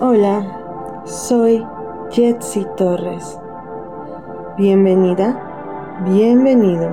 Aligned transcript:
Hola, 0.00 0.46
soy 1.06 1.66
Jetsi 2.10 2.64
Torres. 2.76 3.36
Bienvenida, 4.56 6.04
bienvenido 6.04 6.88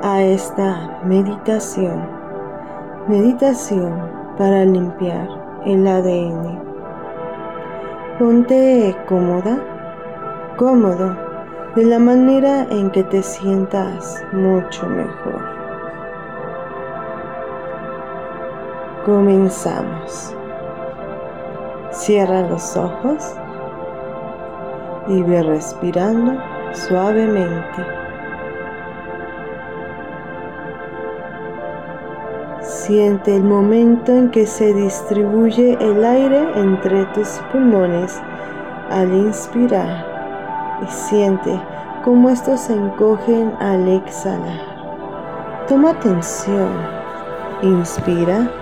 a 0.00 0.22
esta 0.22 0.98
meditación. 1.04 2.08
Meditación 3.06 4.10
para 4.38 4.64
limpiar 4.64 5.28
el 5.66 5.86
ADN. 5.86 6.58
Ponte 8.18 8.96
cómoda, 9.06 9.58
cómodo, 10.56 11.14
de 11.76 11.84
la 11.84 11.98
manera 11.98 12.66
en 12.70 12.90
que 12.92 13.04
te 13.04 13.22
sientas 13.22 14.24
mucho 14.32 14.86
mejor. 14.86 15.42
Comenzamos. 19.04 20.34
Cierra 21.92 22.40
los 22.48 22.76
ojos 22.76 23.34
y 25.08 25.22
ve 25.22 25.42
respirando 25.42 26.40
suavemente. 26.72 27.86
Siente 32.60 33.36
el 33.36 33.44
momento 33.44 34.10
en 34.10 34.30
que 34.30 34.46
se 34.46 34.72
distribuye 34.72 35.76
el 35.80 36.02
aire 36.02 36.48
entre 36.56 37.04
tus 37.06 37.28
pulmones 37.52 38.20
al 38.90 39.12
inspirar 39.12 40.80
y 40.82 40.86
siente 40.90 41.60
cómo 42.04 42.30
estos 42.30 42.60
se 42.60 42.72
encogen 42.72 43.52
al 43.60 43.86
exhalar. 43.86 44.60
Toma 45.68 45.90
atención. 45.90 46.70
Inspira. 47.62 48.61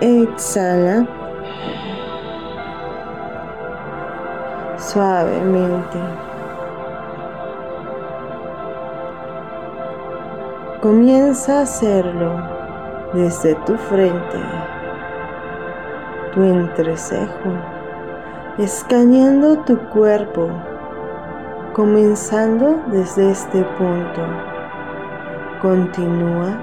Exhala. 0.00 1.06
Suavemente. 4.76 5.98
Comienza 10.80 11.58
a 11.58 11.62
hacerlo 11.62 12.40
desde 13.12 13.56
tu 13.66 13.76
frente, 13.76 14.38
tu 16.32 16.44
entrecejo, 16.44 17.50
escaneando 18.58 19.58
tu 19.64 19.76
cuerpo, 19.88 20.48
comenzando 21.72 22.80
desde 22.92 23.32
este 23.32 23.64
punto. 23.76 24.22
Continúa 25.60 26.56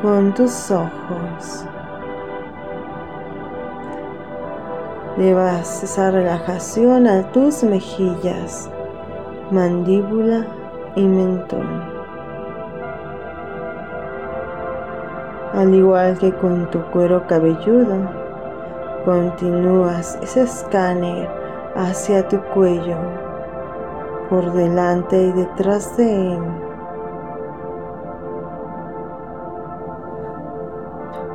con 0.00 0.32
tus 0.34 0.70
ojos. 0.70 1.66
Llevas 5.18 5.82
esa 5.82 6.10
relajación 6.10 7.06
a 7.06 7.30
tus 7.32 7.62
mejillas, 7.64 8.70
mandíbula 9.50 10.46
y 10.96 11.02
mentón. 11.04 11.68
Al 15.52 15.74
igual 15.74 16.16
que 16.16 16.32
con 16.32 16.70
tu 16.70 16.80
cuero 16.92 17.26
cabelludo, 17.26 18.08
continúas 19.04 20.18
ese 20.22 20.44
escáner 20.44 21.28
hacia 21.76 22.26
tu 22.26 22.40
cuello, 22.54 22.96
por 24.30 24.50
delante 24.54 25.24
y 25.24 25.32
detrás 25.32 25.94
de 25.98 26.32
él. 26.32 26.42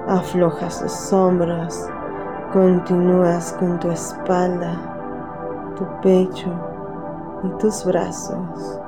Aflojas 0.07 0.81
tus 0.81 1.13
hombros 1.13 1.87
Continúas 2.53 3.51
con 3.59 3.77
tu 3.77 3.91
espalda, 3.91 4.71
tu 5.75 5.85
pecho 6.01 6.49
y 7.43 7.49
tus 7.59 7.83
brazos. 7.83 8.79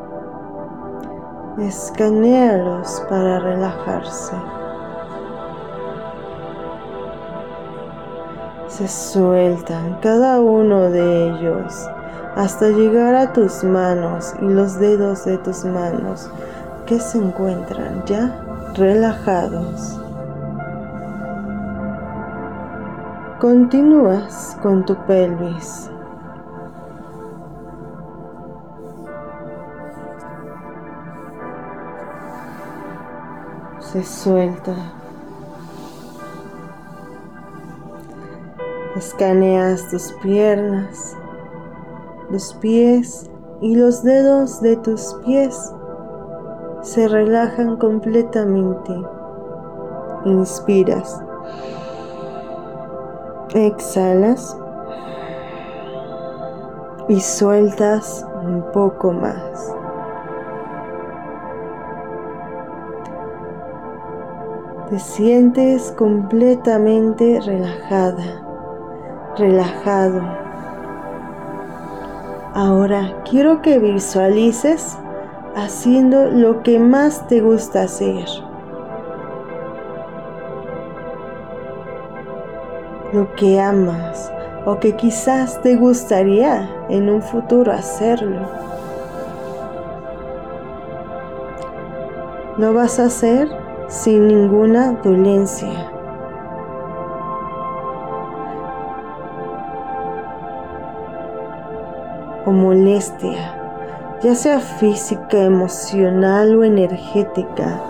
Escanealos 1.58 3.04
para 3.10 3.40
relajarse. 3.40 4.36
Se 8.68 8.88
sueltan 8.88 9.98
cada 10.02 10.40
uno 10.40 10.90
de 10.90 11.28
ellos 11.28 11.90
hasta 12.38 12.70
llegar 12.70 13.14
a 13.14 13.34
tus 13.34 13.66
manos 13.66 14.34
y 14.42 14.46
los 14.46 14.80
dedos 14.80 15.26
de 15.26 15.38
tus 15.38 15.66
manos 15.66 16.32
que 16.86 16.98
se 16.98 17.18
encuentran 17.18 18.04
ya 18.06 18.34
relajados. 18.76 20.00
Continúas 23.40 24.58
con 24.62 24.84
tu 24.84 24.96
pelvis. 25.06 25.90
Se 33.80 34.04
suelta. 34.04 34.76
Escaneas 38.98 39.88
tus 39.90 40.12
piernas, 40.22 41.16
los 42.30 42.54
pies 42.56 43.32
y 43.62 43.74
los 43.78 44.04
dedos 44.04 44.60
de 44.60 44.76
tus 44.76 45.16
pies 45.26 45.74
se 46.82 47.08
relajan 47.08 47.78
completamente. 47.78 49.02
Inspiras. 50.26 51.24
Exhalas 53.54 54.56
y 57.08 57.20
sueltas 57.20 58.24
un 58.44 58.64
poco 58.72 59.12
más. 59.12 59.76
Te 64.90 65.00
sientes 65.00 65.92
completamente 65.98 67.40
relajada, 67.42 68.44
relajado. 69.36 70.22
Ahora 72.54 73.24
quiero 73.28 73.64
que 73.64 73.80
visualices 73.80 74.96
haciendo 75.56 76.28
lo 76.28 76.62
que 76.62 76.80
más 76.80 77.28
te 77.28 77.42
gusta 77.42 77.84
hacer. 77.84 78.26
Lo 83.14 83.34
que 83.36 83.60
amas 83.60 84.32
o 84.66 84.80
que 84.80 84.96
quizás 84.96 85.62
te 85.62 85.76
gustaría 85.76 86.70
en 86.90 87.10
un 87.10 87.22
futuro 87.22 87.72
hacerlo. 87.72 88.42
Lo 92.58 92.74
vas 92.74 93.00
a 93.00 93.06
hacer 93.06 93.48
sin 93.88 94.28
ninguna 94.28 94.92
dolencia. 95.04 95.92
o 102.46 102.52
molestia, 102.52 103.54
ya 104.24 104.34
sea 104.34 104.60
física, 104.60 105.44
emocional 105.44 106.56
o 106.56 106.64
energética. 106.64 107.82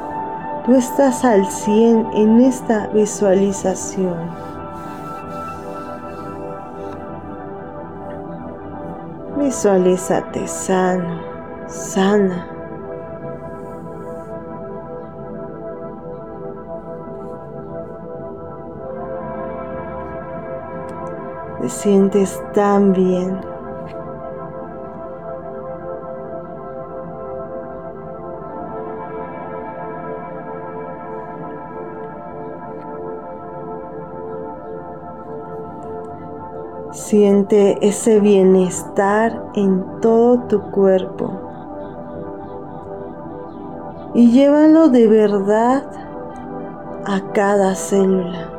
Tú 0.66 0.75
estás 0.75 1.24
al 1.24 1.46
100 1.46 2.08
en 2.13 2.41
esta 2.41 2.88
visualización. 2.88 4.49
Visualízate 9.50 10.48
sano, 10.48 11.24
sana. 11.68 12.48
Te 21.59 21.68
sientes 21.68 22.40
tan 22.53 22.94
bien. 22.94 23.41
Siente 36.91 37.78
ese 37.88 38.20
bienestar 38.20 39.52
en 39.53 39.86
todo 40.02 40.40
tu 40.47 40.72
cuerpo. 40.72 41.32
Y 44.16 44.32
llévalo 44.32 44.90
de 44.90 45.08
verdad 45.08 45.84
a 47.06 47.32
cada 47.32 47.76
célula. 47.76 48.50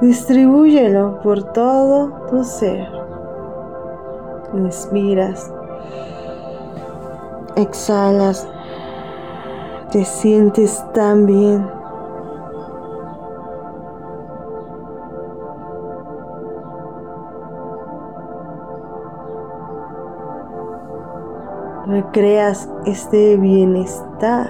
Distribúyelo 0.00 1.20
por 1.20 1.42
todo 1.52 2.26
tu 2.28 2.44
ser. 2.44 2.88
Inspiras. 4.54 5.52
Exhalas 7.56 8.48
Te 9.92 10.06
sientes 10.06 10.82
tan 10.94 11.26
bien. 11.26 11.68
Recreas 21.84 22.70
este 22.86 23.36
bienestar 23.36 24.48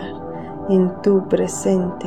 en 0.69 0.95
tu 1.03 1.27
presente. 1.27 2.07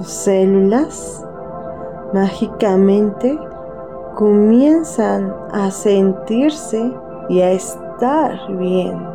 Tus 0.00 0.08
células 0.08 1.22
mágicamente 2.14 3.38
comienzan 4.14 5.30
a 5.52 5.70
sentirse 5.70 6.90
y 7.28 7.40
a 7.42 7.50
estar 7.50 8.56
bien. 8.56 9.10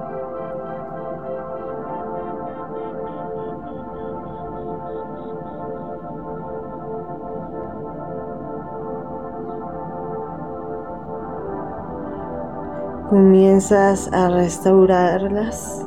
comienzas 13.09 14.11
a 14.11 14.29
restaurarlas. 14.29 15.85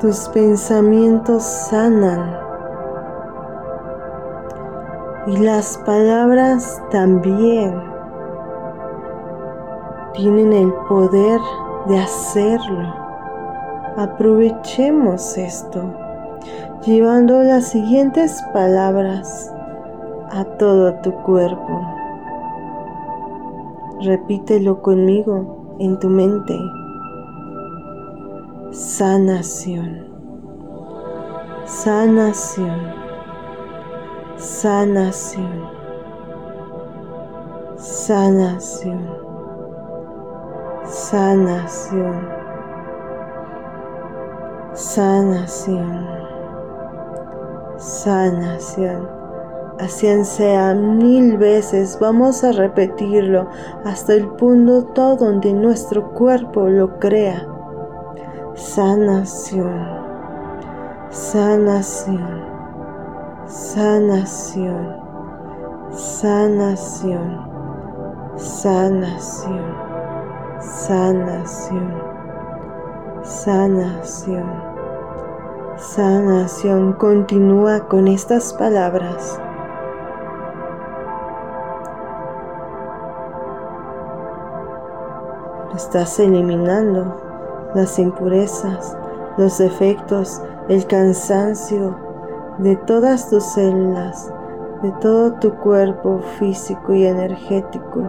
Tus 0.00 0.28
pensamientos 0.28 1.42
sanan 1.42 2.36
y 5.26 5.38
las 5.38 5.78
palabras 5.86 6.82
también 6.90 7.74
tienen 10.12 10.52
el 10.52 10.70
poder 10.86 11.40
de 11.86 11.98
hacerlo. 11.98 12.94
Aprovechemos 13.96 15.38
esto, 15.38 15.82
llevando 16.84 17.42
las 17.42 17.68
siguientes 17.68 18.44
palabras 18.52 19.50
a 20.30 20.44
todo 20.58 20.92
tu 21.00 21.10
cuerpo. 21.22 21.80
Repítelo 24.02 24.82
conmigo 24.82 25.76
en 25.78 25.98
tu 25.98 26.10
mente. 26.10 26.54
Sanación. 28.76 30.06
Sanación. 31.64 32.94
Sanación. 34.36 35.70
Sanación. 37.78 38.96
Sanación 40.86 42.36
sanación, 44.76 46.06
sanación. 47.78 49.08
Así 49.78 50.24
sea 50.24 50.74
mil 50.74 51.36
veces, 51.36 51.98
vamos 52.00 52.42
a 52.44 52.52
repetirlo 52.52 53.46
hasta 53.84 54.14
el 54.14 54.28
punto 54.28 55.16
donde 55.16 55.52
nuestro 55.52 56.12
cuerpo 56.12 56.68
lo 56.68 56.98
crea. 56.98 57.55
Sanación, 58.56 59.86
sanación, 61.10 62.44
sanación, 63.46 64.96
sanación, 65.92 67.46
sanación, 68.36 69.74
sanación. 70.60 72.06
Sanación. 73.22 74.46
Sanación 75.76 76.92
continúa 76.92 77.88
con 77.88 78.06
estas 78.06 78.54
palabras. 78.54 79.40
Estás 85.74 86.20
eliminando 86.20 87.25
las 87.74 87.98
impurezas, 87.98 88.96
los 89.36 89.58
defectos, 89.58 90.42
el 90.68 90.86
cansancio 90.86 91.96
de 92.58 92.76
todas 92.76 93.28
tus 93.28 93.44
células, 93.44 94.32
de 94.82 94.90
todo 95.00 95.32
tu 95.34 95.54
cuerpo 95.56 96.20
físico 96.38 96.94
y 96.94 97.06
energético. 97.06 98.08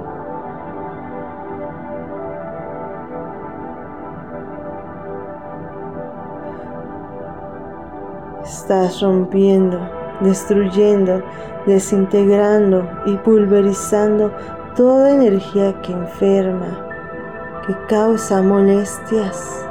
Estás 8.44 9.01
rompiendo, 9.01 9.80
destruyendo, 10.21 11.21
desintegrando 11.65 12.88
y 13.06 13.18
pulverizando 13.18 14.31
toda 14.75 15.12
energía 15.12 15.81
que 15.81 15.92
enferma, 15.92 16.86
que 17.67 17.73
causa 17.87 18.41
molestias. 18.41 19.66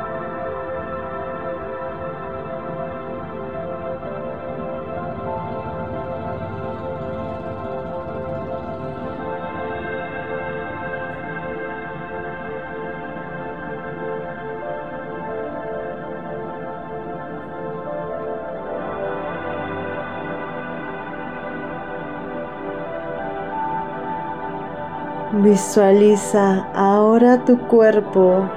Visualiza 25.43 26.66
ahora 26.75 27.45
tu 27.45 27.59
cuerpo 27.69 28.49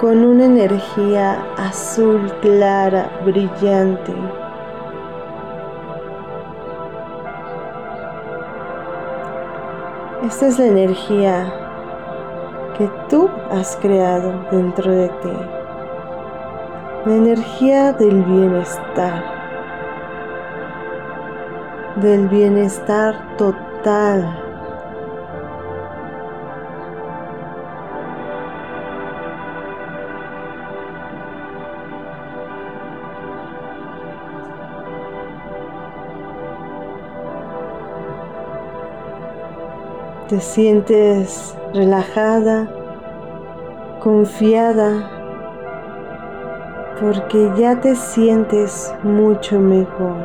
con 0.00 0.24
una 0.24 0.46
energía 0.46 1.44
azul 1.58 2.32
clara, 2.40 3.10
brillante. 3.22 4.14
Esta 10.24 10.46
es 10.46 10.58
la 10.58 10.66
energía 10.66 11.52
que 12.78 12.90
tú 13.10 13.28
has 13.50 13.76
creado 13.76 14.32
dentro 14.50 14.90
de 14.90 15.08
ti. 15.08 15.32
La 17.04 17.14
energía 17.14 17.92
del 17.92 18.22
bienestar. 18.22 19.22
Del 21.96 22.26
bienestar 22.28 23.36
total. 23.36 24.45
Te 40.28 40.40
sientes 40.40 41.56
relajada, 41.72 42.68
confiada, 44.00 45.08
porque 47.00 47.52
ya 47.56 47.80
te 47.80 47.94
sientes 47.94 48.92
mucho 49.04 49.60
mejor. 49.60 50.16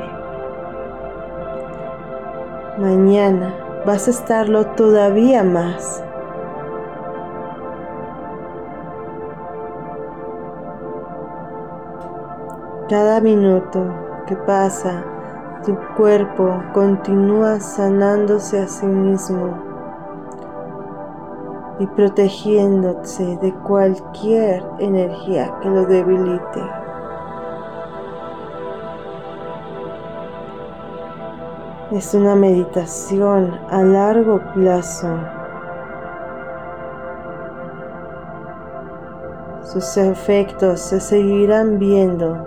Mañana 2.79 3.53
vas 3.85 4.07
a 4.07 4.09
estarlo 4.09 4.65
todavía 4.69 5.43
más. 5.43 6.03
Cada 12.89 13.21
minuto 13.21 13.85
que 14.25 14.35
pasa, 14.35 15.03
tu 15.63 15.77
cuerpo 15.95 16.59
continúa 16.73 17.59
sanándose 17.59 18.63
a 18.63 18.67
sí 18.67 18.87
mismo 18.87 19.70
y 21.81 21.87
protegiéndose 21.87 23.37
de 23.37 23.51
cualquier 23.55 24.63
energía 24.77 25.51
que 25.61 25.69
lo 25.69 25.83
debilite. 25.87 26.61
Es 31.91 32.13
una 32.13 32.35
meditación 32.35 33.59
a 33.71 33.81
largo 33.81 34.39
plazo. 34.53 35.07
Sus 39.63 39.97
efectos 39.97 40.81
se 40.81 40.99
seguirán 40.99 41.79
viendo, 41.79 42.45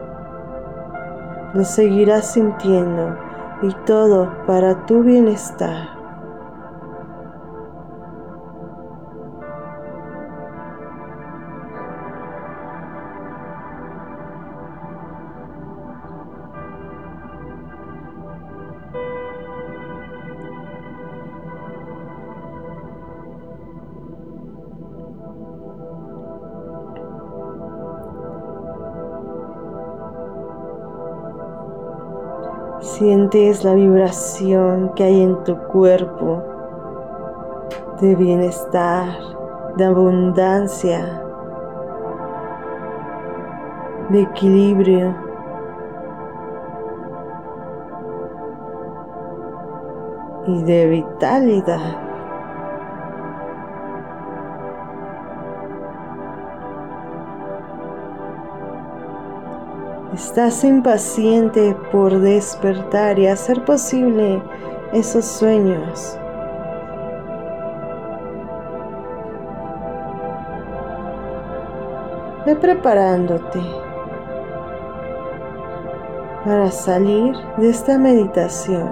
lo 1.54 1.64
seguirás 1.64 2.34
sintiendo 2.34 3.16
y 3.62 3.72
todo 3.84 4.32
para 4.46 4.86
tu 4.86 5.02
bienestar. 5.02 6.03
Sientes 32.84 33.64
la 33.64 33.72
vibración 33.72 34.92
que 34.94 35.04
hay 35.04 35.22
en 35.22 35.42
tu 35.42 35.56
cuerpo 35.56 36.42
de 37.98 38.14
bienestar, 38.14 39.08
de 39.76 39.86
abundancia, 39.86 41.22
de 44.10 44.20
equilibrio. 44.20 45.14
y 50.46 50.62
de 50.62 50.86
vitalidad. 50.88 52.03
Estás 60.14 60.62
impaciente 60.62 61.76
por 61.90 62.20
despertar 62.20 63.18
y 63.18 63.26
hacer 63.26 63.64
posible 63.64 64.40
esos 64.92 65.24
sueños. 65.24 66.16
Ve 72.46 72.54
preparándote 72.54 73.58
para 76.44 76.70
salir 76.70 77.34
de 77.56 77.70
esta 77.70 77.98
meditación. 77.98 78.88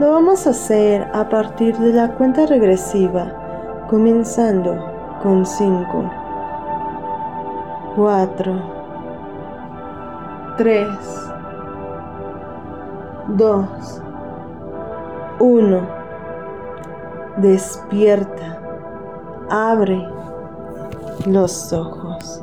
Lo 0.00 0.10
vamos 0.10 0.48
a 0.48 0.50
hacer 0.50 1.06
a 1.14 1.28
partir 1.28 1.78
de 1.78 1.92
la 1.92 2.14
cuenta 2.14 2.46
regresiva, 2.46 3.86
comenzando 3.88 4.89
con 5.22 5.44
5, 5.44 6.10
4, 7.96 8.52
3, 10.56 10.88
2, 13.28 14.02
1. 15.40 15.80
Despierta, 17.36 18.58
abre 19.50 20.08
los 21.26 21.72
ojos. 21.72 22.42